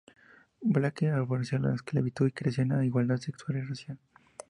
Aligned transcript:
Blake 0.63 1.11
aborrecía 1.11 1.59
la 1.59 1.75
esclavitud 1.75 2.27
y 2.27 2.31
creía 2.31 2.63
en 2.63 2.69
la 2.69 2.83
igualdad 2.83 3.17
sexual 3.17 3.59
y 3.59 3.61
racial. 3.61 3.99